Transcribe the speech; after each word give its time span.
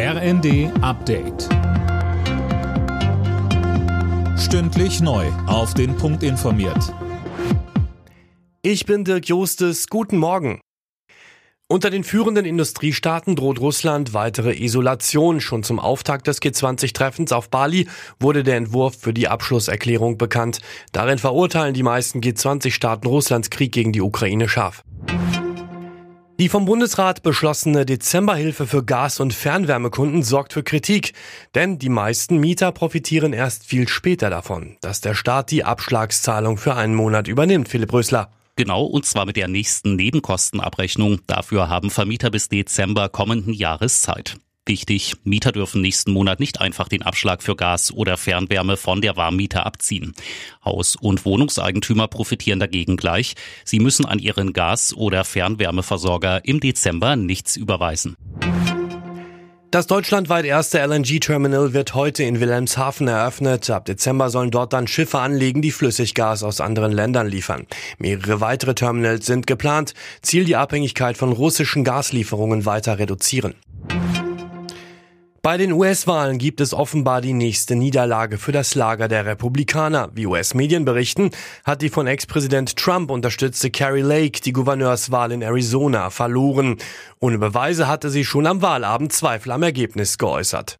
RND 0.00 0.70
Update. 0.80 1.48
Stündlich 4.38 5.00
neu. 5.00 5.26
Auf 5.48 5.74
den 5.74 5.96
Punkt 5.96 6.22
informiert. 6.22 6.94
Ich 8.62 8.86
bin 8.86 9.02
Dirk 9.02 9.26
Jostes. 9.26 9.88
Guten 9.88 10.18
Morgen. 10.18 10.60
Unter 11.66 11.90
den 11.90 12.04
führenden 12.04 12.44
Industriestaaten 12.44 13.34
droht 13.34 13.58
Russland 13.58 14.14
weitere 14.14 14.54
Isolation. 14.54 15.40
Schon 15.40 15.64
zum 15.64 15.80
Auftakt 15.80 16.28
des 16.28 16.40
G20-Treffens 16.40 17.32
auf 17.32 17.50
Bali 17.50 17.88
wurde 18.20 18.44
der 18.44 18.56
Entwurf 18.56 18.96
für 19.00 19.12
die 19.12 19.26
Abschlusserklärung 19.26 20.16
bekannt. 20.16 20.60
Darin 20.92 21.18
verurteilen 21.18 21.74
die 21.74 21.82
meisten 21.82 22.20
G20-Staaten 22.20 23.08
Russlands 23.08 23.50
Krieg 23.50 23.72
gegen 23.72 23.92
die 23.92 24.02
Ukraine 24.02 24.48
scharf. 24.48 24.84
Die 26.40 26.48
vom 26.48 26.66
Bundesrat 26.66 27.24
beschlossene 27.24 27.84
Dezemberhilfe 27.84 28.68
für 28.68 28.84
Gas- 28.84 29.18
und 29.18 29.34
Fernwärmekunden 29.34 30.22
sorgt 30.22 30.52
für 30.52 30.62
Kritik, 30.62 31.12
denn 31.56 31.80
die 31.80 31.88
meisten 31.88 32.36
Mieter 32.36 32.70
profitieren 32.70 33.32
erst 33.32 33.64
viel 33.64 33.88
später 33.88 34.30
davon, 34.30 34.76
dass 34.80 35.00
der 35.00 35.16
Staat 35.16 35.50
die 35.50 35.64
Abschlagszahlung 35.64 36.56
für 36.56 36.76
einen 36.76 36.94
Monat 36.94 37.26
übernimmt, 37.26 37.68
Philipp 37.68 37.92
Rösler. 37.92 38.30
Genau, 38.54 38.84
und 38.84 39.04
zwar 39.04 39.26
mit 39.26 39.36
der 39.36 39.48
nächsten 39.48 39.96
Nebenkostenabrechnung. 39.96 41.22
Dafür 41.26 41.68
haben 41.68 41.90
Vermieter 41.90 42.30
bis 42.30 42.48
Dezember 42.48 43.08
kommenden 43.08 43.52
Jahres 43.52 44.02
Zeit. 44.02 44.36
Wichtig, 44.68 45.14
Mieter 45.24 45.50
dürfen 45.50 45.80
nächsten 45.80 46.12
Monat 46.12 46.40
nicht 46.40 46.60
einfach 46.60 46.88
den 46.88 47.00
Abschlag 47.00 47.42
für 47.42 47.56
Gas 47.56 47.90
oder 47.90 48.18
Fernwärme 48.18 48.76
von 48.76 49.00
der 49.00 49.16
Warmmiete 49.16 49.64
abziehen. 49.64 50.12
Haus- 50.62 50.94
und 50.94 51.24
Wohnungseigentümer 51.24 52.06
profitieren 52.06 52.60
dagegen 52.60 52.98
gleich. 52.98 53.34
Sie 53.64 53.80
müssen 53.80 54.04
an 54.04 54.18
ihren 54.18 54.52
Gas- 54.52 54.92
oder 54.92 55.24
Fernwärmeversorger 55.24 56.44
im 56.44 56.60
Dezember 56.60 57.16
nichts 57.16 57.56
überweisen. 57.56 58.14
Das 59.70 59.86
deutschlandweit 59.86 60.44
erste 60.44 60.78
LNG-Terminal 60.80 61.72
wird 61.72 61.94
heute 61.94 62.24
in 62.24 62.40
Wilhelmshaven 62.40 63.08
eröffnet. 63.08 63.68
Ab 63.70 63.86
Dezember 63.86 64.28
sollen 64.28 64.50
dort 64.50 64.74
dann 64.74 64.86
Schiffe 64.86 65.18
anlegen, 65.18 65.62
die 65.62 65.72
Flüssiggas 65.72 66.42
aus 66.42 66.60
anderen 66.60 66.92
Ländern 66.92 67.26
liefern. 67.26 67.66
Mehrere 67.98 68.42
weitere 68.42 68.74
Terminals 68.74 69.24
sind 69.24 69.46
geplant. 69.46 69.94
Ziel 70.20 70.44
die 70.44 70.56
Abhängigkeit 70.56 71.16
von 71.16 71.32
russischen 71.32 71.84
Gaslieferungen 71.84 72.66
weiter 72.66 72.98
reduzieren. 72.98 73.54
Bei 75.48 75.56
den 75.56 75.72
US-Wahlen 75.72 76.36
gibt 76.36 76.60
es 76.60 76.74
offenbar 76.74 77.22
die 77.22 77.32
nächste 77.32 77.74
Niederlage 77.74 78.36
für 78.36 78.52
das 78.52 78.74
Lager 78.74 79.08
der 79.08 79.24
Republikaner. 79.24 80.10
Wie 80.12 80.26
US-Medien 80.26 80.84
berichten, 80.84 81.30
hat 81.64 81.80
die 81.80 81.88
von 81.88 82.06
Ex-Präsident 82.06 82.76
Trump 82.76 83.10
unterstützte 83.10 83.70
Carrie 83.70 84.02
Lake 84.02 84.42
die 84.42 84.52
Gouverneurswahl 84.52 85.32
in 85.32 85.40
Arizona 85.40 86.10
verloren. 86.10 86.76
Ohne 87.18 87.38
Beweise 87.38 87.88
hatte 87.88 88.10
sie 88.10 88.26
schon 88.26 88.46
am 88.46 88.60
Wahlabend 88.60 89.14
Zweifel 89.14 89.52
am 89.52 89.62
Ergebnis 89.62 90.18
geäußert. 90.18 90.78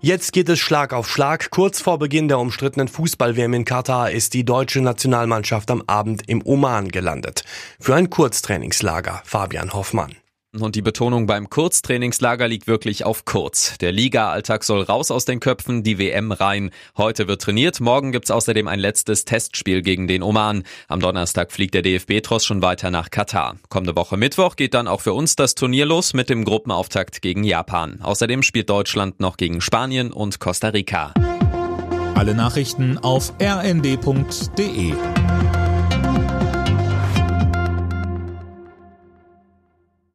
Jetzt 0.00 0.32
geht 0.32 0.48
es 0.48 0.58
Schlag 0.58 0.92
auf 0.92 1.08
Schlag. 1.08 1.52
Kurz 1.52 1.80
vor 1.80 2.00
Beginn 2.00 2.26
der 2.26 2.40
umstrittenen 2.40 2.88
Fußball-WM 2.88 3.54
in 3.54 3.64
Katar 3.64 4.10
ist 4.10 4.34
die 4.34 4.44
deutsche 4.44 4.80
Nationalmannschaft 4.80 5.70
am 5.70 5.84
Abend 5.86 6.28
im 6.28 6.44
Oman 6.44 6.88
gelandet. 6.88 7.44
Für 7.78 7.94
ein 7.94 8.10
Kurztrainingslager. 8.10 9.22
Fabian 9.24 9.72
Hoffmann. 9.72 10.16
Und 10.58 10.74
die 10.74 10.82
Betonung 10.82 11.26
beim 11.26 11.48
Kurztrainingslager 11.48 12.48
liegt 12.48 12.66
wirklich 12.66 13.04
auf 13.04 13.24
kurz. 13.24 13.78
Der 13.78 13.92
Liga-Alltag 13.92 14.64
soll 14.64 14.82
raus 14.82 15.12
aus 15.12 15.24
den 15.24 15.38
Köpfen, 15.38 15.84
die 15.84 15.98
WM 15.98 16.32
rein. 16.32 16.70
Heute 16.96 17.28
wird 17.28 17.42
trainiert, 17.42 17.78
morgen 17.80 18.10
gibt's 18.10 18.32
außerdem 18.32 18.66
ein 18.66 18.80
letztes 18.80 19.24
Testspiel 19.24 19.82
gegen 19.82 20.08
den 20.08 20.24
Oman. 20.24 20.64
Am 20.88 20.98
Donnerstag 20.98 21.52
fliegt 21.52 21.74
der 21.74 21.82
DFB-Tross 21.82 22.44
schon 22.44 22.62
weiter 22.62 22.90
nach 22.90 23.10
Katar. 23.10 23.58
Kommende 23.68 23.94
Woche 23.94 24.16
Mittwoch 24.16 24.56
geht 24.56 24.74
dann 24.74 24.88
auch 24.88 25.02
für 25.02 25.12
uns 25.12 25.36
das 25.36 25.54
Turnier 25.54 25.86
los 25.86 26.14
mit 26.14 26.28
dem 26.28 26.44
Gruppenauftakt 26.44 27.22
gegen 27.22 27.44
Japan. 27.44 28.00
Außerdem 28.02 28.42
spielt 28.42 28.70
Deutschland 28.70 29.20
noch 29.20 29.36
gegen 29.36 29.60
Spanien 29.60 30.12
und 30.12 30.40
Costa 30.40 30.70
Rica. 30.70 31.14
Alle 32.16 32.34
Nachrichten 32.34 32.98
auf 32.98 33.32
rnd.de 33.40 34.94